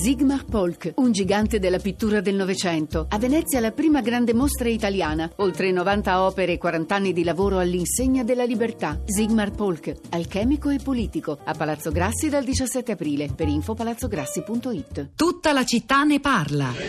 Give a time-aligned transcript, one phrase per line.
[0.00, 3.06] Sigmar Polk, un gigante della pittura del Novecento.
[3.08, 5.28] A Venezia la prima grande mostra italiana.
[5.38, 9.00] Oltre 90 opere e 40 anni di lavoro all'insegna della libertà.
[9.04, 11.36] Sigmar Polk, alchemico e politico.
[11.42, 13.28] A Palazzo Grassi dal 17 aprile.
[13.34, 15.08] Per info palazzograssi.it.
[15.16, 16.72] Tutta la città ne parla.
[16.78, 16.86] Il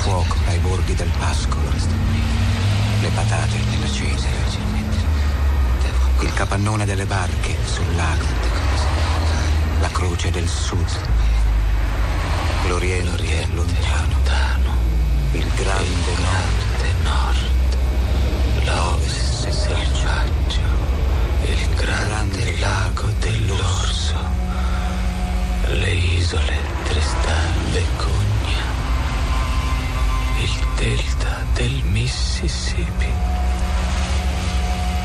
[0.00, 1.70] fuoco ai bordi del pascolo.
[3.00, 4.28] Le patate nella cesa.
[6.20, 8.53] Il capannone delle barche sul lago.
[9.94, 10.90] Croce del sud.
[12.66, 14.74] L'Oriente lontano.
[15.30, 16.12] Il grande
[17.04, 17.76] nord.
[18.64, 20.66] L'ovest selvaggio.
[21.44, 24.16] Il grande lago dell'orso.
[25.68, 28.64] Le isole Tristan e Cugna.
[30.40, 33.12] Il delta del Mississippi.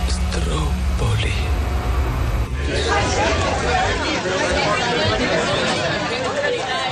[0.08, 1.60] Stromboli.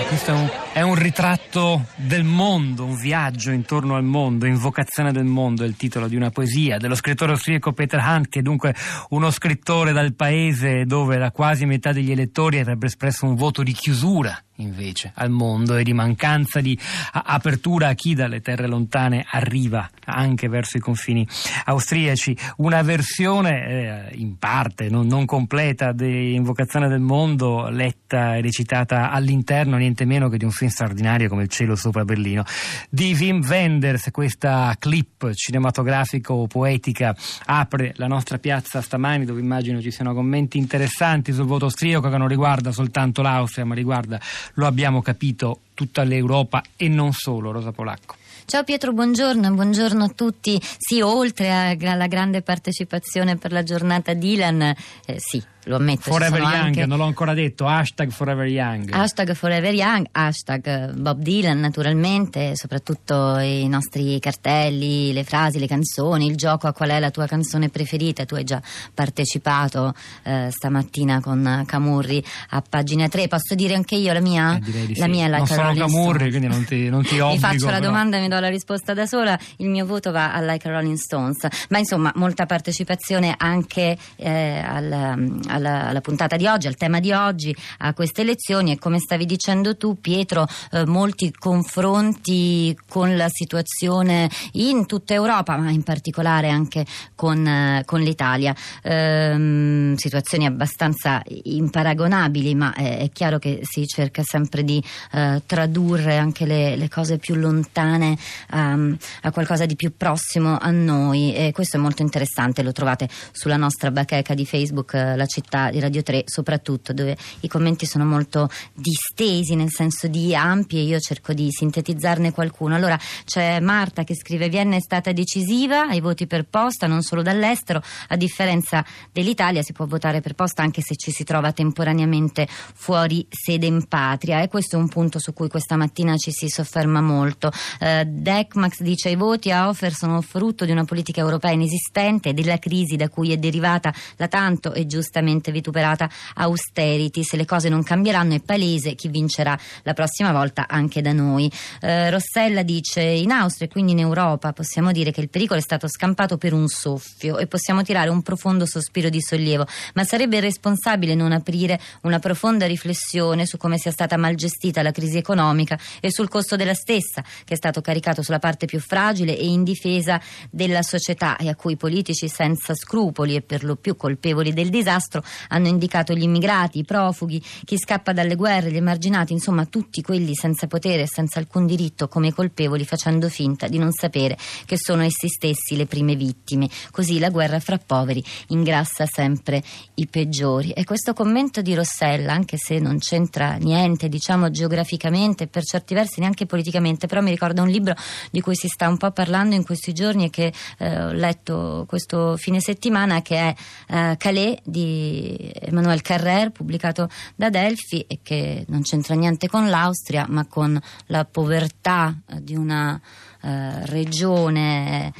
[0.07, 5.25] Questo è un, è un ritratto del mondo, un viaggio intorno al mondo, invocazione del
[5.25, 8.73] mondo è il titolo di una poesia dello scrittore austriaco Peter Hunt, che è dunque
[9.09, 13.73] uno scrittore dal paese dove la quasi metà degli elettori avrebbe espresso un voto di
[13.73, 16.77] chiusura invece al mondo e di mancanza di
[17.11, 21.27] apertura a chi dalle terre lontane arriva anche verso i confini
[21.65, 22.37] austriaci.
[22.57, 29.11] Una versione eh, in parte, non, non completa, di Invocazione del mondo letta e recitata
[29.11, 32.43] all'interno niente meno che di un film straordinario come Il cielo sopra Berlino
[32.89, 34.09] di Wim Wenders.
[34.11, 41.45] Questa clip cinematografico-poetica apre la nostra piazza stamani dove immagino ci siano commenti interessanti sul
[41.45, 44.19] voto austriaco che non riguarda soltanto l'Austria ma riguarda
[44.55, 48.15] lo abbiamo capito, tutta l'Europa e non solo, Rosa Polacco.
[48.45, 50.57] Ciao Pietro, buongiorno, buongiorno a tutti.
[50.77, 54.75] Sì, oltre alla grande partecipazione per la giornata Dylan, eh,
[55.17, 56.11] sì, lo ammetto.
[56.11, 56.85] Forever Young, anche...
[56.85, 58.91] non l'ho ancora detto, hashtag Forever Young.
[58.91, 66.27] Hashtag Forever Young, hashtag Bob Dylan naturalmente, soprattutto i nostri cartelli, le frasi, le canzoni,
[66.27, 68.25] il gioco a qual è la tua canzone preferita.
[68.25, 68.61] Tu hai già
[68.93, 69.93] partecipato
[70.23, 73.27] eh, stamattina con Camurri a pagina 3.
[73.27, 74.55] Posso dire anche io la mia?
[74.55, 75.11] Eh, direi di la sì.
[75.11, 77.45] mia è la non sono Camurri, quindi non ti, non ti obbligo.
[77.45, 77.87] Faccio la però.
[77.87, 79.37] domanda e mi do la risposta da sola.
[79.57, 81.45] Il mio voto va a Like a Rolling Stones.
[81.69, 87.11] Ma insomma, molta partecipazione anche eh, al- alla, alla puntata di oggi, al tema di
[87.11, 88.71] oggi, a queste elezioni.
[88.71, 95.57] E come stavi dicendo tu, Pietro, eh, molti confronti con la situazione in tutta Europa,
[95.57, 96.85] ma in particolare anche
[97.15, 98.55] con, eh, con l'Italia.
[98.83, 106.17] Ehm, situazioni abbastanza imparagonabili, ma eh, è chiaro che si cerca sempre di eh, tradurre
[106.17, 108.17] anche le, le cose più lontane
[108.51, 113.09] ehm, a qualcosa di più prossimo a noi e questo è molto interessante, lo trovate
[113.31, 117.85] sulla nostra bacheca di Facebook, eh, la città di Radio 3 soprattutto, dove i commenti
[117.85, 122.75] sono molto distesi, nel senso di ampi e io cerco di sintetizzarne qualcuno.
[122.75, 127.21] Allora c'è Marta che scrive Vienna è stata decisiva ai voti per posta, non solo
[127.21, 132.47] dall'estero, a differenza dell'Italia si può votare per posta anche se ci si trova temporaneamente
[132.49, 136.49] fuori sede in patria e questo è un punto su cui questa mattina ci si
[136.49, 137.51] sofferma molto.
[137.79, 142.33] Eh, Decmax dice i voti a offer sono frutto di una politica europea inesistente e
[142.33, 147.23] della crisi da cui è derivata la tanto e giustamente vituperata austerity.
[147.23, 151.51] Se le cose non cambieranno è palese chi vincerà la prossima volta anche da noi.
[151.81, 155.63] Eh, Rossella dice in Austria e quindi in Europa possiamo dire che il pericolo è
[155.63, 160.37] stato scampato per un soffio e possiamo tirare un profondo sospiro di sollievo, ma sarebbe
[160.37, 165.77] irresponsabile non aprire una profonda riflessione su come sia stata mal gestita la crisi economica
[165.99, 170.19] e sul costo della stessa, che è stato caricato sulla parte più fragile e indifesa
[170.49, 174.69] della società e a cui i politici senza scrupoli e per lo più colpevoli del
[174.69, 175.16] disastro
[175.49, 180.35] hanno indicato gli immigrati, i profughi, chi scappa dalle guerre, gli emarginati, insomma tutti quelli
[180.35, 185.03] senza potere e senza alcun diritto come colpevoli facendo finta di non sapere che sono
[185.03, 186.69] essi stessi le prime vittime.
[186.91, 189.63] Così la guerra fra poveri ingrassa sempre
[189.95, 190.71] i peggiori.
[190.71, 196.19] E questo commento di Rossella, anche se non c'entra niente, diciamo geograficamente per certi versi
[196.19, 197.95] neanche politicamente, però mi ricorda un libro
[198.31, 201.85] di cui si sta un po' parlando in questi giorni e che eh, ho letto
[201.87, 203.55] questo fine settimana che è
[203.89, 205.06] eh, Calais di
[205.53, 211.25] Emmanuel Carrère pubblicato da Delphi e che non c'entra niente con l'Austria ma con la
[211.25, 212.99] povertà eh, di una
[213.41, 215.13] eh, regione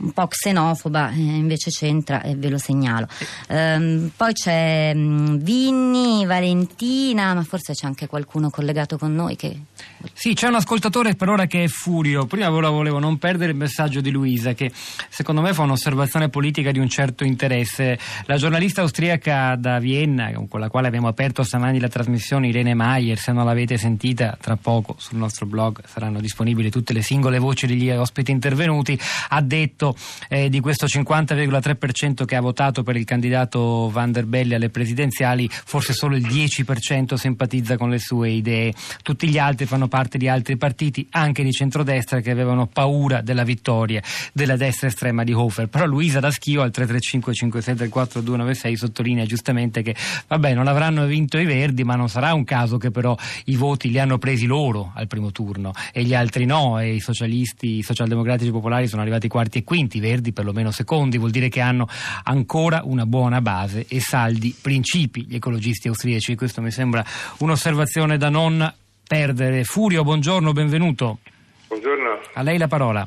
[0.00, 3.06] un po' xenofoba, eh, invece c'entra e ve lo segnalo.
[3.48, 9.56] Ehm, poi c'è mh, Vinni, Valentina, ma forse c'è anche qualcuno collegato con noi che...
[10.12, 12.26] Sì, c'è un ascoltatore per ora che è furio.
[12.26, 14.72] Prima volevo non perdere il messaggio di Luisa che
[15.08, 17.98] secondo me fa un'osservazione politica di un certo interesse.
[18.26, 23.18] La giornalista austriaca da Vienna, con la quale abbiamo aperto stamani la trasmissione, Irene Maier,
[23.18, 27.66] se non l'avete sentita, tra poco sul nostro blog saranno disponibili tutte le singole voci
[27.66, 28.98] degli ospiti intervenuti,
[29.28, 29.81] ha detto
[30.28, 35.48] eh, di questo 50,3% che ha votato per il candidato Van der Belle alle presidenziali,
[35.50, 38.72] forse solo il 10% simpatizza con le sue idee.
[39.02, 43.44] Tutti gli altri fanno parte di altri partiti, anche di centrodestra, che avevano paura della
[43.44, 44.02] vittoria
[44.32, 45.68] della destra estrema di Hofer.
[45.68, 49.94] Però Luisa da Schio al 335 5634 296 sottolinea giustamente che
[50.28, 53.90] vabbè non avranno vinto i Verdi, ma non sarà un caso che però i voti
[53.90, 57.82] li hanno presi loro al primo turno e gli altri no, e i socialisti, i
[57.82, 61.88] socialdemocratici popolari sono arrivati quarti e quinti, i Verdi perlomeno secondi, vuol dire che hanno
[62.24, 66.34] ancora una buona base e saldi principi gli ecologisti austriaci.
[66.36, 67.04] Questo mi sembra
[67.38, 68.72] un'osservazione da non
[69.06, 69.64] perdere.
[69.64, 71.18] Furio, buongiorno, benvenuto.
[71.68, 72.20] Buongiorno.
[72.34, 73.06] A lei la parola.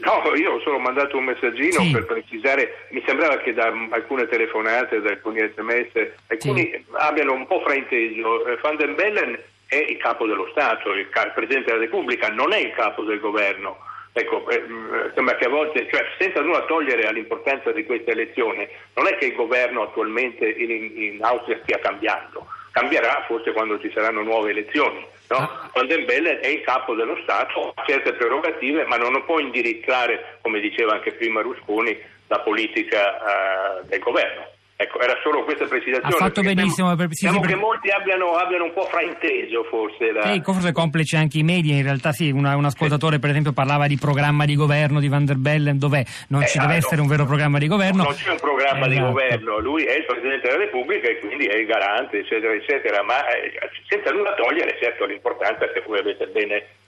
[0.00, 1.90] No, io ho solo mandato un messaggino Sì.
[1.90, 6.84] per precisare, mi sembrava che da alcune telefonate, da alcuni sms, alcuni Sì.
[6.92, 8.46] abbiano un po' frainteso.
[8.46, 9.36] Eh, Van den Bellen
[9.66, 13.02] è il capo dello Stato, il, ca- il Presidente della Repubblica, non è il capo
[13.02, 13.76] del governo.
[14.12, 18.68] Ecco, eh, mh, sembra che a volte, cioè, senza nulla togliere all'importanza di questa elezione,
[18.94, 23.90] non è che il governo attualmente in, in Austria stia cambiando, cambierà forse quando ci
[23.92, 25.06] saranno nuove elezioni.
[25.28, 25.36] No?
[25.36, 25.70] Ah.
[25.74, 30.38] Van den Bellen è il capo dello Stato, ha certe prerogative, ma non può indirizzare,
[30.40, 31.96] come diceva anche prima Rusconi,
[32.28, 34.56] la politica eh, del governo.
[34.80, 36.14] Ecco, era solo questa precisazione.
[36.14, 38.84] Ha fatto benissimo, Temo, per- sì, temo sì, per- che molti abbiano, abbiano un po'
[38.84, 40.22] frainteso forse la...
[40.32, 43.88] E forse complice anche i media, in realtà sì, una- un ascoltatore per esempio parlava
[43.88, 46.04] di programma di governo di Van der Bellen, dov'è?
[46.28, 46.78] Non Eh, ci ah, deve no.
[46.78, 48.04] essere un vero programma di governo.
[48.04, 49.10] Non c'è un programma di Esatto.
[49.10, 53.18] governo, lui è il Presidente della Repubblica e quindi è il garante, eccetera, eccetera, ma
[53.34, 53.50] eh,
[53.88, 56.66] senza nulla togliere certo l'importanza che voi avete bene eh,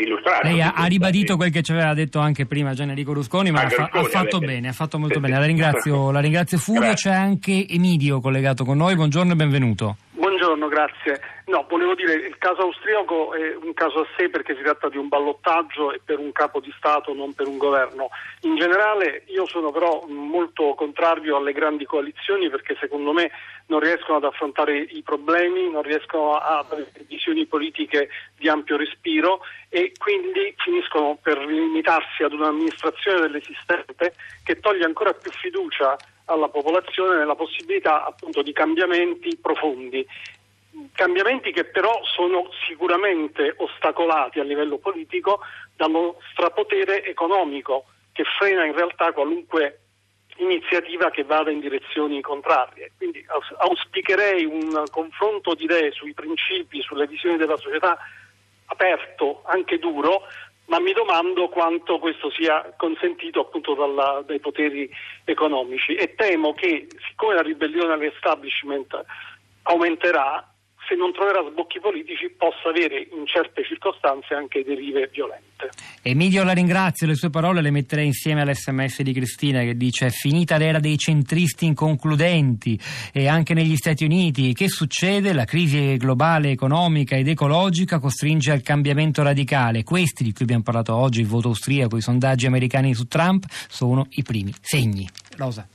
[0.00, 0.46] illustrato.
[0.46, 3.62] Lei ha, ha ribadito quel che ci aveva detto anche prima Gian Enrico Rusconi, ma
[3.62, 5.38] ha, fa- ha fatto avete- bene, ha fatto molto bene.
[5.38, 7.10] La ringrazio, la ringrazio Furio, Grazie.
[7.10, 9.96] c'è anche Emidio collegato con noi, buongiorno e benvenuto.
[10.12, 11.20] Buongiorno, grazie.
[11.46, 14.96] No, volevo dire il caso austriaco è un caso a sé perché si tratta di
[14.96, 18.08] un ballottaggio e per un capo di Stato, non per un governo.
[18.42, 23.30] In generale io sono però molto contrario alle grandi coalizioni perché secondo me
[23.66, 29.40] non riescono ad affrontare i problemi, non riescono ad avere visioni politiche di ampio respiro
[29.68, 34.14] e quindi finiscono per limitarsi ad un'amministrazione dell'esistente
[34.44, 35.96] che toglie ancora più fiducia
[36.26, 40.06] alla popolazione nella possibilità appunto di cambiamenti profondi.
[40.92, 45.40] Cambiamenti che però sono sicuramente ostacolati a livello politico
[45.76, 49.83] dallo strapotere economico che frena in realtà qualunque
[50.36, 52.92] iniziativa che vada in direzioni contrarie.
[52.96, 57.98] Quindi aus- auspicherei un confronto di idee sui principi, sulle visioni della società
[58.66, 60.22] aperto, anche duro,
[60.66, 64.90] ma mi domando quanto questo sia consentito appunto dalla- dai poteri
[65.24, 69.04] economici e temo che siccome la ribellione all'establishment
[69.64, 70.53] aumenterà,
[70.86, 75.70] se non troverà sbocchi politici possa avere in certe circostanze anche derive violente.
[76.02, 80.56] Emidio la ringrazio, le sue parole le metterei insieme all'SMS di Cristina che dice finita
[80.56, 82.78] l'era dei centristi inconcludenti
[83.12, 85.32] e anche negli Stati Uniti che succede?
[85.32, 89.82] La crisi globale economica ed ecologica costringe al cambiamento radicale.
[89.82, 94.06] Questi di cui abbiamo parlato oggi, il voto austriaco, i sondaggi americani su Trump, sono
[94.10, 95.08] i primi segni.
[95.36, 95.66] Rosa.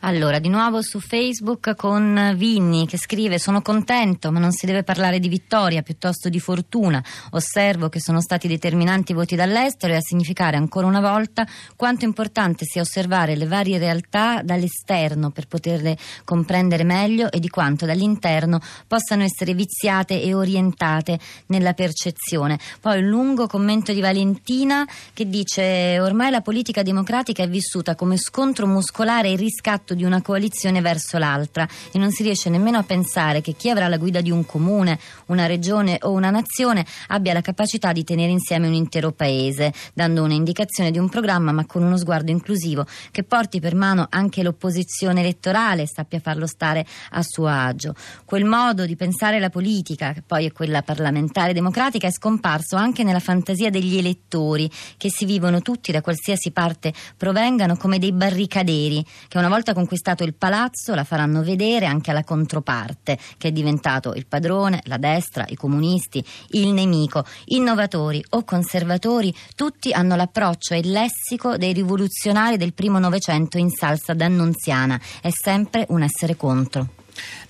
[0.00, 4.82] Allora, di nuovo su Facebook con Vinni che scrive: Sono contento, ma non si deve
[4.82, 7.02] parlare di vittoria, piuttosto di fortuna.
[7.30, 11.46] Osservo che sono stati determinanti i voti dall'estero e a significare ancora una volta
[11.76, 17.86] quanto importante sia osservare le varie realtà dall'esterno per poterle comprendere meglio e di quanto
[17.86, 22.58] dall'interno possano essere viziate e orientate nella percezione.
[22.80, 28.18] Poi un lungo commento di Valentina che dice: Ormai la politica democratica è vissuta come
[28.18, 32.84] scontro muscolare e riscatto di una coalizione verso l'altra e non si riesce nemmeno a
[32.84, 37.32] pensare che chi avrà la guida di un comune, una regione o una nazione abbia
[37.32, 41.82] la capacità di tenere insieme un intero paese, dando un'indicazione di un programma ma con
[41.82, 47.22] uno sguardo inclusivo che porti per mano anche l'opposizione elettorale e sappia farlo stare a
[47.22, 47.94] suo agio.
[48.24, 53.02] Quel modo di pensare la politica, che poi è quella parlamentare democratica, è scomparso anche
[53.02, 59.04] nella fantasia degli elettori che si vivono tutti da qualsiasi parte provengano come dei barricaderi
[59.26, 63.52] che una Una volta conquistato il palazzo la faranno vedere anche alla controparte, che è
[63.52, 67.24] diventato il padrone, la destra, i comunisti, il nemico.
[67.44, 73.70] Innovatori o conservatori, tutti hanno l'approccio e il lessico dei rivoluzionari del primo Novecento in
[73.70, 75.00] salsa d'annunziana.
[75.22, 77.05] È sempre un essere contro.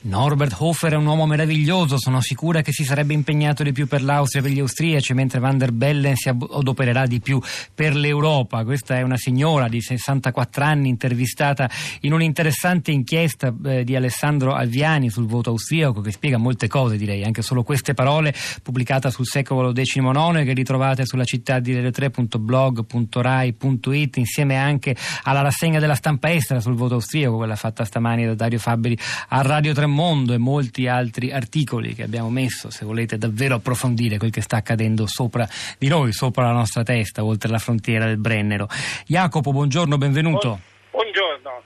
[0.06, 4.04] Norbert Hofer è un uomo meraviglioso, sono sicura che si sarebbe impegnato di più per
[4.04, 7.42] l'Austria e per gli austriaci, mentre Van der Bellen si adopererà di più
[7.74, 8.62] per l'Europa.
[8.64, 11.68] Questa è una signora di 64 anni intervistata
[12.02, 17.24] in un'interessante inchiesta eh, di Alessandro Alviani sul voto austriaco che spiega molte cose, direi,
[17.24, 18.32] anche solo queste parole,
[18.62, 24.94] pubblicata sul secolo XIX che ritrovate sulla città di radio3.blog.rai.it insieme anche
[25.24, 28.96] alla rassegna della stampa estera sul voto austriaco, quella fatta stamani da Dario Fabbri
[29.28, 34.18] a Radio 3 Mondo e molti altri articoli che abbiamo messo se volete davvero approfondire
[34.18, 35.46] quel che sta accadendo sopra
[35.78, 38.68] di noi, sopra la nostra testa, oltre la frontiera del Brennero.
[39.06, 40.60] Jacopo, buongiorno, benvenuto.
[40.90, 41.62] Buongiorno.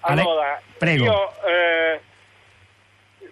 [0.00, 1.04] Allora, Prego.
[1.04, 2.00] io eh,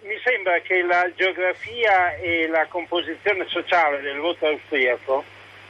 [0.03, 5.23] mi sembra che la geografia e la composizione sociale del voto austriaco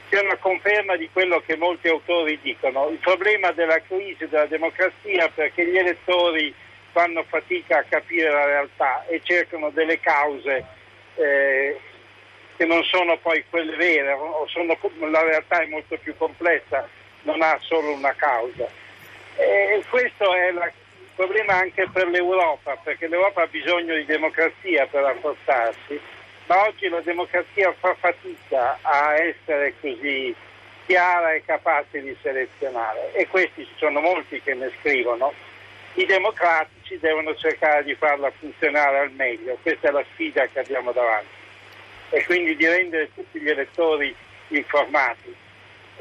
[0.08, 2.88] sia una conferma di quello che molti autori dicono.
[2.88, 6.54] Il problema della crisi della democrazia perché gli elettori
[6.96, 10.64] fanno fatica a capire la realtà e cercano delle cause
[11.16, 11.78] eh,
[12.56, 14.74] che non sono poi quelle vere, sono,
[15.10, 16.88] la realtà è molto più complessa,
[17.24, 18.66] non ha solo una causa.
[19.36, 20.72] E questo è il
[21.14, 26.00] problema anche per l'Europa, perché l'Europa ha bisogno di democrazia per rafforzarsi,
[26.46, 30.34] ma oggi la democrazia fa fatica a essere così
[30.86, 35.34] chiara e capace di selezionare e questi ci sono molti che ne scrivono
[35.96, 40.92] i democratici devono cercare di farla funzionare al meglio, questa è la sfida che abbiamo
[40.92, 41.44] davanti
[42.10, 44.14] e quindi di rendere tutti gli elettori
[44.48, 45.34] informati.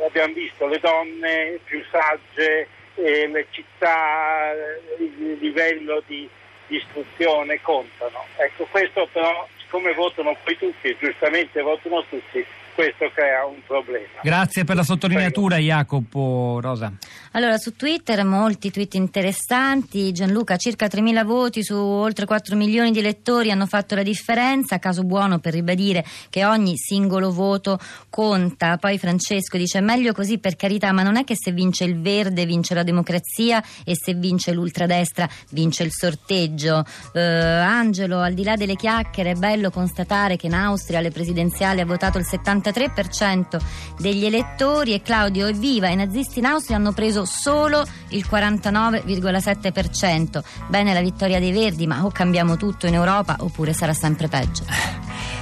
[0.05, 4.51] Abbiamo visto le donne più sagge, eh, le città,
[4.99, 6.29] il livello di,
[6.67, 8.25] di istruzione contano.
[8.35, 14.19] Ecco, questo però, siccome votano poi tutti e giustamente votano tutti, questo crea un problema.
[14.21, 15.71] Grazie per la sottolineatura Prego.
[15.71, 16.91] Jacopo Rosa.
[17.35, 22.99] Allora su Twitter molti tweet interessanti, Gianluca circa 3.000 voti su oltre 4 milioni di
[22.99, 27.77] elettori hanno fatto la differenza, caso buono per ribadire che ogni singolo voto
[28.09, 28.77] conta.
[28.77, 32.45] Poi Francesco dice meglio così per carità, ma non è che se vince il verde
[32.45, 36.85] vince la democrazia e se vince l'ultradestra vince il sorteggio.
[37.13, 41.81] Uh, Angelo, al di là delle chiacchiere è bello constatare che in Austria alle presidenziali
[41.81, 43.59] ha votato il 70 43%
[43.99, 50.43] degli elettori e Claudio Evviva i nazisti in Austria hanno preso solo il 49,7%.
[50.67, 54.63] Bene la vittoria dei Verdi, ma o cambiamo tutto in Europa oppure sarà sempre peggio.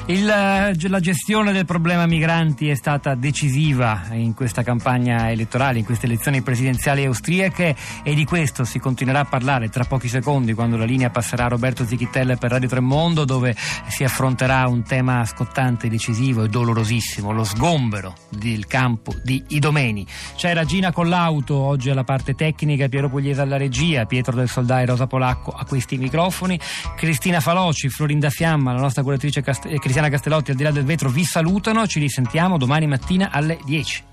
[0.07, 5.85] Il, eh, la gestione del problema migranti è stata decisiva in questa campagna elettorale, in
[5.85, 10.75] queste elezioni presidenziali austriache e di questo si continuerà a parlare tra pochi secondi quando
[10.75, 13.55] la linea passerà a Roberto Zichitella per Radio Tremondo dove
[13.87, 20.05] si affronterà un tema scottante, decisivo e dolorosissimo, lo sgombero del campo di Idomeni.
[20.35, 25.07] C'era Gina Collauto oggi alla parte tecnica, Piero Pugliese alla regia, Pietro del Soldai, Rosa
[25.07, 26.59] Polacco a questi microfoni,
[26.97, 31.07] Cristina Faloci, Florinda Fiamma, la nostra curatrice Cast- Cristiana Castellotti al di là del vetro
[31.07, 34.03] vi salutano, ci risentiamo domani mattina alle 10.